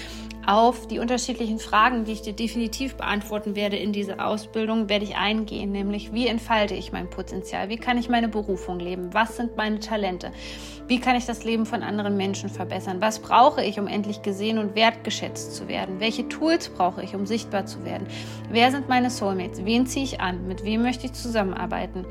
auf 0.47 0.87
die 0.87 0.99
unterschiedlichen 0.99 1.59
Fragen, 1.59 2.05
die 2.05 2.13
ich 2.13 2.23
dir 2.23 2.33
definitiv 2.33 2.97
beantworten 2.97 3.55
werde 3.55 3.77
in 3.77 3.93
dieser 3.93 4.27
Ausbildung, 4.27 4.89
werde 4.89 5.05
ich 5.05 5.17
eingehen, 5.17 5.71
nämlich 5.73 6.13
wie 6.13 6.27
entfalte 6.27 6.75
ich 6.75 6.93
mein 6.93 7.11
Potenzial, 7.11 7.69
wie 7.69 7.77
kann 7.77 7.99
ich 7.99 8.09
meine 8.09 8.29
Berufung 8.29 8.81
leben, 8.81 9.13
was 9.13 9.37
sind 9.37 9.57
meine 9.57 9.81
Talente, 9.81 10.33
wie 10.91 10.99
kann 10.99 11.15
ich 11.15 11.25
das 11.25 11.45
Leben 11.45 11.67
von 11.67 11.85
anderen 11.85 12.17
Menschen 12.17 12.51
verbessern, 12.51 13.01
was 13.01 13.21
brauche 13.21 13.63
ich, 13.65 13.79
um 13.79 13.87
endlich 13.87 14.23
gesehen 14.23 14.59
und 14.59 14.75
wertgeschätzt 14.75 15.55
zu 15.55 15.69
werden, 15.69 16.01
welche 16.01 16.29
Tools 16.29 16.69
brauche 16.69 17.01
ich, 17.01 17.15
um 17.15 17.27
sichtbar 17.27 17.65
zu 17.65 17.85
werden, 17.85 18.09
wer 18.51 18.73
sind 18.73 18.89
meine 18.89 19.09
Soulmates, 19.09 19.65
wen 19.65 19.87
ziehe 19.87 20.05
ich 20.05 20.21
an, 20.21 20.49
mit 20.49 20.65
wem 20.65 20.83
möchte 20.83 21.07
ich 21.07 21.13
zusammenarbeiten, 21.13 22.05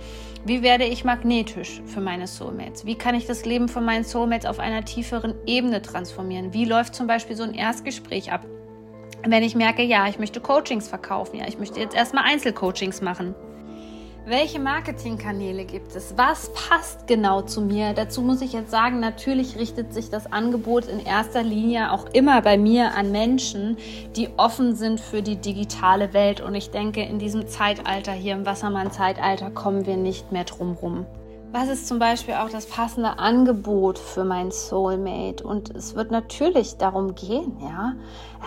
wie 0.45 0.61
werde 0.61 0.85
ich 0.85 1.03
magnetisch 1.03 1.81
für 1.87 1.99
meine 1.99 2.25
Soulmates, 2.25 2.85
wie 2.85 2.95
kann 2.95 3.15
ich 3.15 3.25
das 3.25 3.43
Leben 3.43 3.67
von 3.67 3.83
meinen 3.83 4.05
Soulmates 4.05 4.49
auf 4.49 4.59
einer 4.59 4.85
tieferen 4.85 5.35
Ebene 5.45 5.81
transformieren, 5.81 6.53
wie 6.53 6.63
läuft 6.63 6.95
zum 6.95 7.05
Beispiel 7.05 7.35
so 7.35 7.43
ein 7.43 7.53
Erstgespräch 7.53 7.89
Gespräch 7.89 8.31
ab. 8.31 8.45
Wenn 9.27 9.43
ich 9.43 9.55
merke, 9.55 9.83
ja, 9.83 10.07
ich 10.07 10.19
möchte 10.19 10.39
Coachings 10.39 10.87
verkaufen, 10.87 11.37
ja, 11.37 11.47
ich 11.47 11.59
möchte 11.59 11.79
jetzt 11.79 11.95
erstmal 11.95 12.23
Einzelcoachings 12.23 13.01
machen. 13.01 13.35
Welche 14.25 14.59
Marketingkanäle 14.59 15.65
gibt 15.65 15.95
es? 15.95 16.15
Was 16.15 16.53
passt 16.53 17.07
genau 17.07 17.41
zu 17.41 17.61
mir? 17.61 17.93
Dazu 17.93 18.21
muss 18.21 18.41
ich 18.41 18.53
jetzt 18.53 18.69
sagen, 18.69 18.99
natürlich 18.99 19.57
richtet 19.57 19.93
sich 19.93 20.09
das 20.09 20.31
Angebot 20.31 20.85
in 20.85 20.99
erster 20.99 21.41
Linie 21.41 21.91
auch 21.91 22.05
immer 22.13 22.41
bei 22.41 22.57
mir 22.57 22.93
an 22.93 23.11
Menschen, 23.11 23.77
die 24.15 24.29
offen 24.37 24.75
sind 24.75 24.99
für 24.99 25.23
die 25.23 25.37
digitale 25.37 26.13
Welt. 26.13 26.41
Und 26.41 26.53
ich 26.53 26.69
denke, 26.69 27.01
in 27.01 27.17
diesem 27.17 27.47
Zeitalter 27.47 28.11
hier 28.11 28.33
im 28.33 28.45
Wassermann-Zeitalter 28.45 29.49
kommen 29.49 29.85
wir 29.85 29.97
nicht 29.97 30.31
mehr 30.31 30.43
drum 30.43 30.73
rum 30.73 31.05
was 31.51 31.67
ist 31.67 31.87
zum 31.87 31.97
Beispiel 31.97 32.35
auch 32.35 32.49
das 32.49 32.67
passende 32.67 33.17
Angebot 33.17 33.97
für 33.97 34.23
mein 34.23 34.51
Soulmate? 34.51 35.43
Und 35.43 35.75
es 35.75 35.95
wird 35.95 36.11
natürlich 36.11 36.77
darum 36.77 37.15
gehen, 37.15 37.57
ja. 37.61 37.93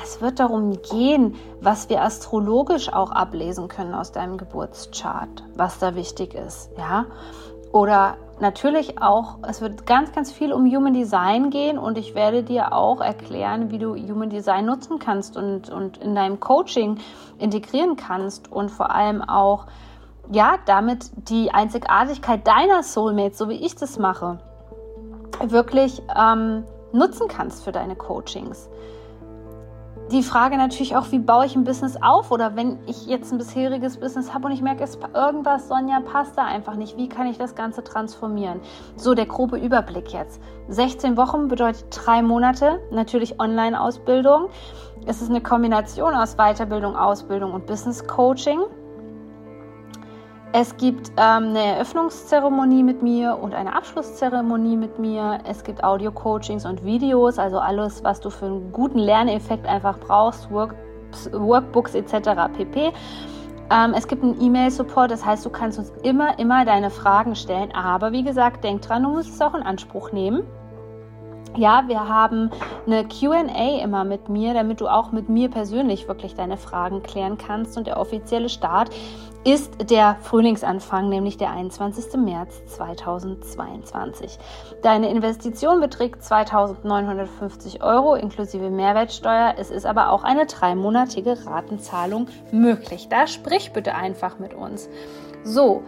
Es 0.03 0.21
wird 0.21 0.39
darum 0.39 0.81
gehen, 0.83 1.35
was 1.61 1.89
wir 1.89 2.03
astrologisch 2.03 2.93
auch 2.93 3.11
ablesen 3.11 3.69
können 3.69 3.95
aus 3.95 4.13
deinem 4.13 4.39
Geburtschart, 4.39 5.45
was 5.57 5.79
da 5.79 5.97
wichtig 5.97 6.35
ist, 6.35 6.71
ja. 6.79 7.07
Oder 7.73 8.19
natürlich 8.39 9.01
auch, 9.01 9.39
es 9.49 9.61
wird 9.63 9.87
ganz, 9.87 10.13
ganz 10.13 10.31
viel 10.31 10.53
um 10.53 10.67
Human 10.67 10.93
Design 10.93 11.51
gehen 11.51 11.79
und 11.79 11.97
ich 11.99 12.15
werde 12.15 12.43
dir 12.43 12.73
auch 12.73 13.01
erklären, 13.01 13.71
wie 13.71 13.79
du 13.79 13.97
Human 13.97 14.31
Design 14.31 14.67
nutzen 14.67 14.99
kannst 14.99 15.37
und, 15.37 15.71
und 15.71 15.97
in 15.97 16.15
deinem 16.15 16.39
Coaching 16.39 16.99
integrieren 17.39 17.97
kannst 17.97 18.53
und 18.53 18.71
vor 18.71 18.91
allem 18.91 19.23
auch, 19.23 19.67
ja, 20.31 20.57
damit 20.67 21.11
die 21.29 21.51
Einzigartigkeit 21.51 22.47
deiner 22.47 22.83
Soulmates, 22.83 23.39
so 23.39 23.49
wie 23.49 23.65
ich 23.65 23.75
das 23.75 23.99
mache, 23.99 24.39
wirklich 25.43 26.03
ähm, 26.17 26.65
nutzen 26.93 27.29
kannst 27.29 27.65
für 27.65 27.73
deine 27.73 27.97
Coachings 27.97 28.69
die 30.13 30.23
Frage 30.23 30.59
natürlich 30.59 30.95
auch, 30.95 31.11
wie 31.11 31.19
baue 31.19 31.47
ich 31.47 31.57
ein 31.57 31.65
Business 31.65 31.97
auf? 32.01 32.31
Oder 32.31 32.55
wenn 32.55 32.79
ich 32.87 33.07
jetzt 33.07 33.33
ein 33.33 33.39
bisheriges 33.39 33.99
Business 33.99 34.35
habe 34.35 34.47
und 34.47 34.53
ich 34.53 34.61
merke, 34.61 34.85
es 34.85 34.99
irgendwas, 35.15 35.69
Sonja, 35.69 36.01
passt 36.01 36.37
da 36.37 36.45
einfach 36.45 36.75
nicht. 36.75 36.97
Wie 36.97 37.09
kann 37.09 37.27
ich 37.27 37.39
das 37.39 37.55
Ganze 37.55 37.83
transformieren? 37.83 38.61
So, 38.97 39.15
der 39.15 39.27
grobe 39.27 39.59
Überblick 39.59 40.13
jetzt. 40.13 40.41
16 40.69 41.17
Wochen 41.17 41.49
bedeutet 41.49 41.87
drei 41.91 42.23
Monate, 42.23 42.81
natürlich 42.91 43.41
Online-Ausbildung. 43.41 44.49
Es 45.07 45.23
ist 45.23 45.31
eine 45.31 45.41
Kombination 45.41 46.15
aus 46.15 46.37
Weiterbildung, 46.37 46.95
Ausbildung 46.95 47.55
und 47.55 47.67
Business 47.67 48.07
Coaching. 48.07 48.61
Es 50.55 50.77
gibt 50.77 51.09
ähm, 51.17 51.49
eine 51.49 51.65
Eröffnungszeremonie 51.77 52.83
mit 52.83 53.03
mir 53.03 53.39
und 53.41 53.55
eine 53.55 53.75
Abschlusszeremonie 53.75 54.77
mit 54.77 54.99
mir. 54.99 55.39
Es 55.49 55.65
gibt 55.65 55.83
Audio-Coachings 55.83 56.67
und 56.67 56.85
Videos, 56.85 57.39
also 57.39 57.59
alles, 57.59 58.05
was 58.05 58.21
du 58.21 58.29
für 58.29 58.45
einen 58.45 58.71
guten 58.71 58.99
Lerneffekt 58.99 59.67
einfach 59.67 59.99
brauchst, 59.99 60.51
Work, 60.51 60.75
Workbooks 61.33 61.95
etc. 61.95 62.53
pp. 62.55 62.93
Ähm, 63.71 63.95
es 63.97 64.07
gibt 64.07 64.23
einen 64.23 64.39
E-Mail-Support, 64.39 65.11
das 65.11 65.25
heißt, 65.25 65.47
du 65.47 65.49
kannst 65.49 65.79
uns 65.79 65.91
immer, 66.03 66.39
immer 66.39 66.67
deine 66.67 66.91
Fragen 66.91 67.35
stellen. 67.35 67.73
Aber 67.75 68.13
wie 68.13 68.23
gesagt, 68.23 68.63
denk 68.63 68.83
dran, 68.83 69.05
du 69.05 69.09
musst 69.09 69.31
es 69.31 69.41
auch 69.41 69.55
in 69.55 69.63
Anspruch 69.63 70.13
nehmen. 70.13 70.43
Ja, 71.57 71.85
wir 71.87 72.09
haben 72.09 72.51
eine 72.87 73.07
QA 73.07 73.83
immer 73.83 74.05
mit 74.05 74.31
mir, 74.31 74.55
damit 74.55 74.81
du 74.81 74.89
auch 74.89 75.13
mit 75.13 75.29
mir 75.29 75.51
persönlich 75.51 76.09
wirklich 76.09 76.35
deine 76.35 76.57
Fragen 76.57 77.03
klären 77.03 77.37
kannst. 77.37 77.77
Und 77.77 77.87
der 77.87 78.01
offizielle 78.01 78.49
Start 78.49 78.89
ist 79.45 79.91
der 79.91 80.17
Frühlingsanfang, 80.23 81.11
nämlich 81.11 81.37
der 81.37 81.51
21. 81.51 82.15
März 82.21 82.65
2022. 82.67 84.39
Deine 84.83 85.11
Investition 85.11 85.81
beträgt 85.81 86.23
2.950 86.23 87.83
Euro 87.83 88.15
inklusive 88.15 88.71
Mehrwertsteuer. 88.71 89.55
Es 89.59 89.71
ist 89.71 89.85
aber 89.85 90.11
auch 90.11 90.25
eine 90.25 90.47
dreimonatige 90.47 91.45
Ratenzahlung 91.45 92.29
möglich. 92.51 93.09
Da 93.11 93.27
sprich 93.27 93.73
bitte 93.73 93.95
einfach 93.95 94.39
mit 94.39 94.55
uns. 94.55 94.89
So, 95.45 95.83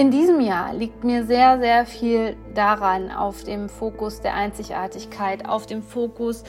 in 0.00 0.10
diesem 0.10 0.40
Jahr 0.40 0.72
liegt 0.72 1.04
mir 1.04 1.26
sehr, 1.26 1.58
sehr 1.58 1.84
viel 1.84 2.34
daran, 2.54 3.10
auf 3.10 3.44
dem 3.44 3.68
Fokus 3.68 4.22
der 4.22 4.34
Einzigartigkeit, 4.34 5.46
auf 5.46 5.66
dem 5.66 5.82
Fokus 5.82 6.42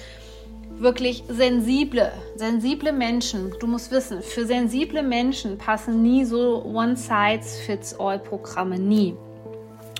wirklich 0.69 1.25
sensible, 1.27 2.13
sensible 2.37 2.93
Menschen. 2.93 3.53
Du 3.59 3.67
musst 3.67 3.91
wissen, 3.91 4.21
für 4.21 4.45
sensible 4.45 5.03
Menschen 5.03 5.57
passen 5.57 6.01
nie 6.01 6.23
so 6.23 6.63
One-Size-Fits-All-Programme, 6.63 8.79
nie. 8.79 9.17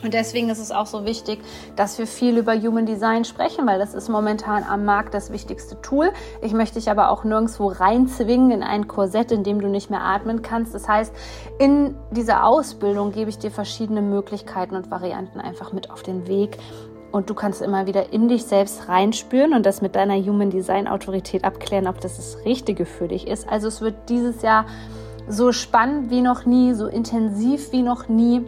Und 0.03 0.13
deswegen 0.13 0.49
ist 0.49 0.59
es 0.59 0.71
auch 0.71 0.87
so 0.87 1.05
wichtig, 1.05 1.39
dass 1.75 1.97
wir 1.99 2.07
viel 2.07 2.37
über 2.37 2.53
Human 2.55 2.85
Design 2.85 3.23
sprechen, 3.23 3.67
weil 3.67 3.79
das 3.79 3.93
ist 3.93 4.09
momentan 4.09 4.63
am 4.63 4.85
Markt 4.85 5.13
das 5.13 5.31
wichtigste 5.31 5.79
Tool. 5.81 6.11
Ich 6.41 6.53
möchte 6.53 6.79
dich 6.79 6.89
aber 6.89 7.11
auch 7.11 7.23
nirgendwo 7.23 7.67
reinzwingen 7.67 8.51
in 8.51 8.63
ein 8.63 8.87
Korsett, 8.87 9.31
in 9.31 9.43
dem 9.43 9.61
du 9.61 9.67
nicht 9.67 9.89
mehr 9.89 10.01
atmen 10.01 10.41
kannst. 10.41 10.73
Das 10.73 10.87
heißt, 10.87 11.13
in 11.59 11.95
dieser 12.11 12.45
Ausbildung 12.45 13.11
gebe 13.11 13.29
ich 13.29 13.37
dir 13.37 13.51
verschiedene 13.51 14.01
Möglichkeiten 14.01 14.75
und 14.75 14.89
Varianten 14.89 15.39
einfach 15.39 15.73
mit 15.73 15.91
auf 15.91 16.01
den 16.01 16.27
Weg. 16.27 16.57
Und 17.11 17.29
du 17.29 17.33
kannst 17.33 17.61
immer 17.61 17.87
wieder 17.87 18.13
in 18.13 18.29
dich 18.29 18.45
selbst 18.45 18.87
reinspüren 18.87 19.53
und 19.53 19.65
das 19.65 19.81
mit 19.81 19.95
deiner 19.95 20.15
Human 20.15 20.49
Design 20.49 20.87
Autorität 20.87 21.43
abklären, 21.43 21.87
ob 21.87 21.99
das 21.99 22.15
das 22.15 22.37
Richtige 22.45 22.85
für 22.85 23.09
dich 23.09 23.27
ist. 23.27 23.49
Also 23.49 23.67
es 23.67 23.81
wird 23.81 23.95
dieses 24.07 24.41
Jahr 24.41 24.65
so 25.27 25.51
spannend 25.51 26.09
wie 26.09 26.21
noch 26.21 26.45
nie, 26.45 26.73
so 26.73 26.87
intensiv 26.87 27.71
wie 27.73 27.81
noch 27.81 28.07
nie. 28.07 28.43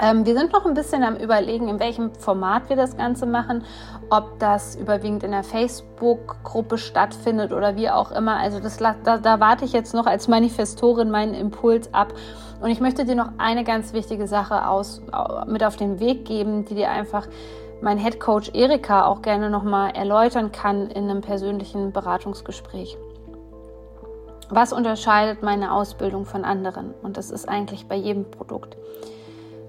Ähm, 0.00 0.24
wir 0.24 0.34
sind 0.34 0.52
noch 0.52 0.64
ein 0.64 0.74
bisschen 0.74 1.02
am 1.02 1.16
Überlegen, 1.16 1.68
in 1.68 1.80
welchem 1.80 2.14
Format 2.14 2.68
wir 2.68 2.76
das 2.76 2.96
Ganze 2.96 3.26
machen, 3.26 3.64
ob 4.10 4.38
das 4.38 4.76
überwiegend 4.76 5.24
in 5.24 5.32
der 5.32 5.42
Facebook-Gruppe 5.42 6.78
stattfindet 6.78 7.52
oder 7.52 7.74
wie 7.76 7.90
auch 7.90 8.12
immer. 8.12 8.36
Also 8.36 8.60
das, 8.60 8.76
da, 8.76 9.18
da 9.18 9.40
warte 9.40 9.64
ich 9.64 9.72
jetzt 9.72 9.94
noch 9.94 10.06
als 10.06 10.28
Manifestorin 10.28 11.10
meinen 11.10 11.34
Impuls 11.34 11.92
ab. 11.92 12.12
Und 12.60 12.70
ich 12.70 12.80
möchte 12.80 13.04
dir 13.04 13.16
noch 13.16 13.30
eine 13.38 13.64
ganz 13.64 13.92
wichtige 13.92 14.26
Sache 14.28 14.68
aus, 14.68 15.02
mit 15.46 15.64
auf 15.64 15.76
den 15.76 16.00
Weg 16.00 16.24
geben, 16.24 16.64
die 16.64 16.74
dir 16.74 16.90
einfach 16.90 17.26
mein 17.80 17.98
Head 17.98 18.18
Coach 18.18 18.50
Erika 18.54 19.04
auch 19.04 19.22
gerne 19.22 19.50
nochmal 19.50 19.92
erläutern 19.94 20.50
kann 20.50 20.90
in 20.90 21.08
einem 21.08 21.20
persönlichen 21.20 21.92
Beratungsgespräch. 21.92 22.96
Was 24.50 24.72
unterscheidet 24.72 25.42
meine 25.42 25.72
Ausbildung 25.72 26.24
von 26.24 26.44
anderen? 26.44 26.94
Und 27.02 27.16
das 27.16 27.30
ist 27.30 27.48
eigentlich 27.48 27.86
bei 27.86 27.96
jedem 27.96 28.30
Produkt. 28.30 28.76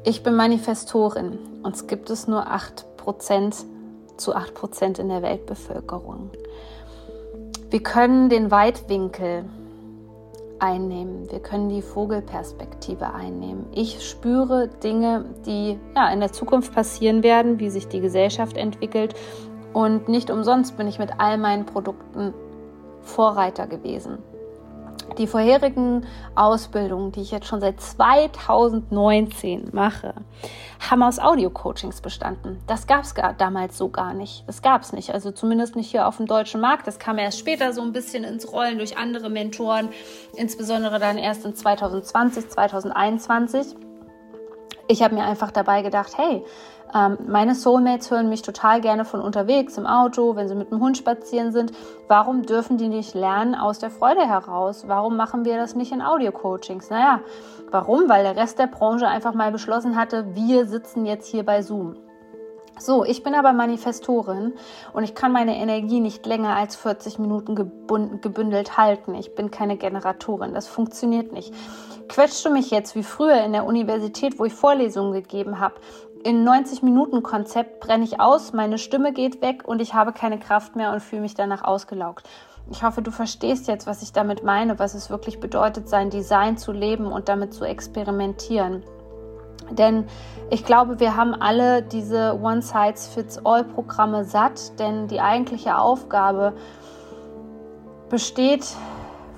Ich 0.05 0.23
bin 0.23 0.35
Manifestorin. 0.35 1.37
Uns 1.61 1.85
gibt 1.87 2.09
es 2.09 2.27
nur 2.27 2.47
8% 2.47 3.65
zu 4.15 4.35
8% 4.35 4.99
in 4.99 5.09
der 5.09 5.21
Weltbevölkerung. 5.21 6.29
Wir 7.69 7.83
können 7.83 8.29
den 8.29 8.49
Weitwinkel 8.49 9.43
einnehmen. 10.59 11.29
Wir 11.29 11.39
können 11.39 11.69
die 11.69 11.81
Vogelperspektive 11.81 13.13
einnehmen. 13.13 13.65
Ich 13.73 14.07
spüre 14.07 14.69
Dinge, 14.69 15.25
die 15.45 15.77
ja, 15.95 16.09
in 16.11 16.21
der 16.21 16.31
Zukunft 16.31 16.73
passieren 16.73 17.21
werden, 17.21 17.59
wie 17.59 17.69
sich 17.69 17.87
die 17.87 17.99
Gesellschaft 17.99 18.55
entwickelt. 18.55 19.15
Und 19.73 20.07
nicht 20.07 20.31
umsonst 20.31 20.77
bin 20.77 20.87
ich 20.87 20.97
mit 20.97 21.11
all 21.17 21.37
meinen 21.37 21.65
Produkten 21.65 22.33
Vorreiter 23.01 23.67
gewesen. 23.67 24.17
Die 25.17 25.27
vorherigen 25.27 26.05
Ausbildungen, 26.35 27.11
die 27.11 27.21
ich 27.21 27.31
jetzt 27.31 27.47
schon 27.47 27.59
seit 27.59 27.81
2019 27.81 29.69
mache, 29.73 30.13
haben 30.89 31.03
aus 31.03 31.19
Audio-Coachings 31.19 31.99
bestanden. 31.99 32.59
Das 32.67 32.87
gab 32.87 33.03
es 33.03 33.13
damals 33.37 33.77
so 33.77 33.89
gar 33.89 34.13
nicht. 34.13 34.45
Das 34.47 34.61
gab 34.61 34.81
es 34.83 34.93
nicht. 34.93 35.13
Also 35.13 35.31
zumindest 35.31 35.75
nicht 35.75 35.91
hier 35.91 36.07
auf 36.07 36.17
dem 36.17 36.25
deutschen 36.25 36.61
Markt. 36.61 36.87
Das 36.87 36.99
kam 36.99 37.17
erst 37.17 37.39
später 37.39 37.73
so 37.73 37.81
ein 37.81 37.91
bisschen 37.91 38.23
ins 38.23 38.51
Rollen 38.51 38.77
durch 38.77 38.97
andere 38.97 39.29
Mentoren, 39.29 39.89
insbesondere 40.35 40.99
dann 40.99 41.17
erst 41.17 41.43
in 41.43 41.53
2020, 41.53 42.49
2021. 42.49 43.75
Ich 44.87 45.03
habe 45.03 45.15
mir 45.15 45.23
einfach 45.23 45.51
dabei 45.51 45.81
gedacht, 45.81 46.17
hey, 46.17 46.43
ähm, 46.93 47.17
meine 47.27 47.55
Soulmates 47.55 48.09
hören 48.09 48.29
mich 48.29 48.41
total 48.41 48.81
gerne 48.81 49.05
von 49.05 49.21
unterwegs, 49.21 49.77
im 49.77 49.85
Auto, 49.85 50.35
wenn 50.35 50.47
sie 50.47 50.55
mit 50.55 50.71
dem 50.71 50.79
Hund 50.79 50.97
spazieren 50.97 51.51
sind. 51.51 51.71
Warum 52.07 52.43
dürfen 52.43 52.77
die 52.77 52.87
nicht 52.87 53.13
lernen 53.13 53.55
aus 53.55 53.79
der 53.79 53.91
Freude 53.91 54.27
heraus? 54.27 54.85
Warum 54.87 55.15
machen 55.15 55.45
wir 55.45 55.57
das 55.57 55.75
nicht 55.75 55.91
in 55.91 56.01
Audio-Coachings? 56.01 56.89
Naja, 56.89 57.21
warum? 57.71 58.09
Weil 58.09 58.23
der 58.23 58.35
Rest 58.35 58.59
der 58.59 58.67
Branche 58.67 59.07
einfach 59.07 59.33
mal 59.33 59.51
beschlossen 59.51 59.95
hatte, 59.95 60.35
wir 60.35 60.65
sitzen 60.65 61.05
jetzt 61.05 61.27
hier 61.27 61.45
bei 61.45 61.61
Zoom. 61.61 61.95
So, 62.79 63.03
ich 63.03 63.23
bin 63.23 63.35
aber 63.35 63.51
Manifestorin 63.51 64.53
und 64.93 65.03
ich 65.03 65.13
kann 65.13 65.33
meine 65.33 65.57
Energie 65.57 65.99
nicht 65.99 66.25
länger 66.25 66.55
als 66.55 66.77
40 66.77 67.19
Minuten 67.19 67.53
gebündelt 67.55 68.77
halten. 68.77 69.15
Ich 69.15 69.35
bin 69.35 69.51
keine 69.51 69.75
Generatorin. 69.75 70.53
Das 70.53 70.67
funktioniert 70.67 71.33
nicht. 71.33 71.53
Quetschst 72.07 72.45
du 72.45 72.49
mich 72.49 72.71
jetzt 72.71 72.95
wie 72.95 73.03
früher 73.03 73.43
in 73.43 73.51
der 73.51 73.65
Universität, 73.65 74.39
wo 74.39 74.45
ich 74.45 74.53
Vorlesungen 74.53 75.11
gegeben 75.11 75.59
habe, 75.59 75.75
in 76.23 76.43
90 76.43 76.83
Minuten 76.83 77.23
Konzept 77.23 77.79
brenne 77.79 78.03
ich 78.03 78.19
aus, 78.19 78.53
meine 78.53 78.77
Stimme 78.77 79.13
geht 79.13 79.41
weg 79.41 79.63
und 79.65 79.81
ich 79.81 79.93
habe 79.93 80.11
keine 80.11 80.39
Kraft 80.39 80.75
mehr 80.75 80.91
und 80.91 81.01
fühle 81.01 81.21
mich 81.21 81.33
danach 81.33 81.63
ausgelaugt. 81.63 82.27
Ich 82.71 82.83
hoffe, 82.83 83.01
du 83.01 83.11
verstehst 83.11 83.67
jetzt, 83.67 83.87
was 83.87 84.03
ich 84.03 84.11
damit 84.11 84.43
meine, 84.43 84.77
was 84.77 84.93
es 84.93 85.09
wirklich 85.09 85.39
bedeutet, 85.39 85.89
sein 85.89 86.09
Design 86.09 86.57
zu 86.57 86.71
leben 86.71 87.07
und 87.11 87.29
damit 87.29 87.53
zu 87.53 87.63
experimentieren. 87.65 88.83
Denn 89.71 90.05
ich 90.49 90.65
glaube, 90.65 90.99
wir 90.99 91.15
haben 91.15 91.33
alle 91.33 91.81
diese 91.83 92.39
One-Size-Fits-All-Programme 92.41 94.25
satt, 94.25 94.79
denn 94.79 95.07
die 95.07 95.21
eigentliche 95.21 95.77
Aufgabe 95.77 96.53
besteht 98.09 98.65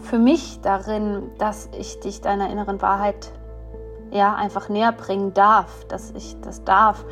für 0.01 0.17
mich 0.17 0.61
darin, 0.61 1.31
dass 1.37 1.69
ich 1.77 1.99
dich 1.99 2.21
deiner 2.21 2.49
inneren 2.49 2.81
Wahrheit 2.81 3.31
ja, 4.11 4.35
einfach 4.35 4.69
näher 4.69 4.91
bringen 4.91 5.33
darf, 5.33 5.85
dass 5.85 6.11
ich 6.11 6.35
das 6.41 6.63
darf 6.63 7.05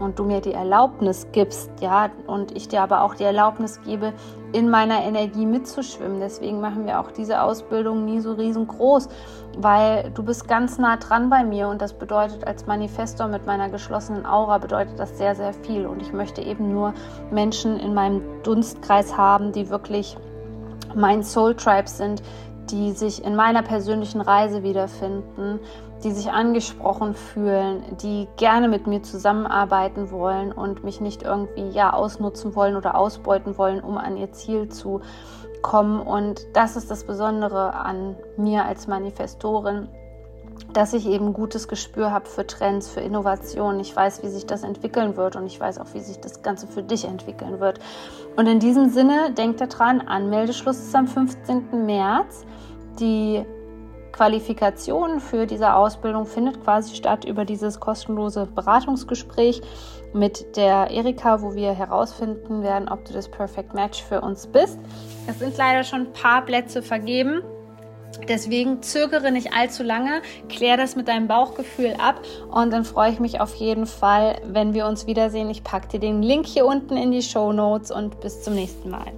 und 0.00 0.18
du 0.18 0.24
mir 0.24 0.40
die 0.40 0.52
Erlaubnis 0.52 1.26
gibst, 1.32 1.70
ja, 1.80 2.10
und 2.26 2.56
ich 2.56 2.68
dir 2.68 2.82
aber 2.82 3.02
auch 3.02 3.14
die 3.14 3.24
Erlaubnis 3.24 3.80
gebe, 3.82 4.12
in 4.52 4.70
meiner 4.70 5.02
Energie 5.02 5.46
mitzuschwimmen. 5.46 6.20
Deswegen 6.20 6.60
machen 6.60 6.86
wir 6.86 7.00
auch 7.00 7.10
diese 7.10 7.42
Ausbildung 7.42 8.04
nie 8.04 8.20
so 8.20 8.32
riesengroß, 8.32 9.08
weil 9.58 10.10
du 10.14 10.22
bist 10.22 10.48
ganz 10.48 10.78
nah 10.78 10.96
dran 10.96 11.30
bei 11.30 11.44
mir 11.44 11.68
und 11.68 11.80
das 11.80 11.92
bedeutet 11.92 12.46
als 12.46 12.66
Manifestor 12.66 13.28
mit 13.28 13.46
meiner 13.46 13.68
geschlossenen 13.68 14.26
Aura 14.26 14.58
bedeutet 14.58 14.98
das 14.98 15.16
sehr, 15.18 15.34
sehr 15.34 15.52
viel 15.52 15.86
und 15.86 16.00
ich 16.02 16.12
möchte 16.12 16.42
eben 16.42 16.72
nur 16.72 16.94
Menschen 17.30 17.78
in 17.78 17.94
meinem 17.94 18.22
Dunstkreis 18.42 19.16
haben, 19.16 19.52
die 19.52 19.68
wirklich 19.68 20.16
mein 20.94 21.22
Soul 21.22 21.54
Tribe 21.54 21.88
sind, 21.88 22.22
die 22.70 22.92
sich 22.92 23.24
in 23.24 23.36
meiner 23.36 23.62
persönlichen 23.62 24.20
Reise 24.20 24.62
wiederfinden, 24.62 25.60
die 26.04 26.12
sich 26.12 26.30
angesprochen 26.30 27.14
fühlen, 27.14 27.82
die 28.02 28.28
gerne 28.36 28.68
mit 28.68 28.86
mir 28.86 29.02
zusammenarbeiten 29.02 30.10
wollen 30.10 30.52
und 30.52 30.84
mich 30.84 31.00
nicht 31.00 31.22
irgendwie 31.22 31.68
ja 31.70 31.92
ausnutzen 31.92 32.54
wollen 32.54 32.76
oder 32.76 32.96
ausbeuten 32.96 33.56
wollen, 33.58 33.80
um 33.80 33.96
an 33.98 34.16
ihr 34.16 34.32
Ziel 34.32 34.68
zu 34.68 35.00
kommen. 35.62 36.00
Und 36.00 36.46
das 36.54 36.76
ist 36.76 36.90
das 36.90 37.04
Besondere 37.04 37.74
an 37.74 38.16
mir 38.36 38.64
als 38.64 38.86
Manifestorin, 38.86 39.88
dass 40.72 40.92
ich 40.92 41.06
eben 41.06 41.32
gutes 41.32 41.68
Gespür 41.68 42.10
habe 42.10 42.26
für 42.26 42.46
Trends, 42.46 42.88
für 42.88 43.00
Innovationen. 43.00 43.80
Ich 43.80 43.94
weiß, 43.94 44.22
wie 44.22 44.28
sich 44.28 44.46
das 44.46 44.62
entwickeln 44.62 45.16
wird 45.16 45.36
und 45.36 45.46
ich 45.46 45.58
weiß 45.58 45.78
auch, 45.78 45.86
wie 45.94 46.00
sich 46.00 46.20
das 46.20 46.42
Ganze 46.42 46.66
für 46.66 46.82
dich 46.82 47.04
entwickeln 47.04 47.60
wird. 47.60 47.78
Und 48.36 48.46
in 48.46 48.60
diesem 48.60 48.90
Sinne, 48.90 49.32
denkt 49.32 49.60
daran, 49.60 50.02
Anmeldeschluss 50.02 50.78
ist 50.78 50.94
am 50.94 51.06
15. 51.06 51.86
März. 51.86 52.44
Die 53.00 53.44
Qualifikation 54.16 55.20
für 55.20 55.46
diese 55.46 55.74
Ausbildung 55.74 56.24
findet 56.24 56.62
quasi 56.64 56.94
statt 56.94 57.24
über 57.24 57.44
dieses 57.44 57.80
kostenlose 57.80 58.46
Beratungsgespräch 58.46 59.60
mit 60.14 60.56
der 60.56 60.90
Erika, 60.90 61.42
wo 61.42 61.54
wir 61.54 61.72
herausfinden 61.72 62.62
werden, 62.62 62.88
ob 62.88 63.04
du 63.04 63.12
das 63.12 63.28
Perfect 63.28 63.74
Match 63.74 64.02
für 64.02 64.22
uns 64.22 64.46
bist. 64.46 64.78
Es 65.26 65.38
sind 65.38 65.56
leider 65.58 65.84
schon 65.84 66.02
ein 66.02 66.12
paar 66.12 66.42
Plätze 66.42 66.82
vergeben. 66.82 67.42
Deswegen 68.26 68.80
zögere 68.82 69.30
nicht 69.30 69.52
allzu 69.52 69.82
lange, 69.82 70.22
klär 70.48 70.78
das 70.78 70.96
mit 70.96 71.08
deinem 71.08 71.28
Bauchgefühl 71.28 71.94
ab 71.98 72.20
und 72.50 72.72
dann 72.72 72.86
freue 72.86 73.12
ich 73.12 73.20
mich 73.20 73.40
auf 73.40 73.54
jeden 73.56 73.84
Fall, 73.84 74.40
wenn 74.46 74.72
wir 74.72 74.86
uns 74.86 75.06
wiedersehen. 75.06 75.50
Ich 75.50 75.62
packe 75.62 75.88
dir 75.88 76.00
den 76.00 76.22
Link 76.22 76.46
hier 76.46 76.64
unten 76.64 76.96
in 76.96 77.10
die 77.10 77.20
Show 77.20 77.52
Notes 77.52 77.90
und 77.90 78.20
bis 78.20 78.42
zum 78.42 78.54
nächsten 78.54 78.88
Mal. 78.88 79.12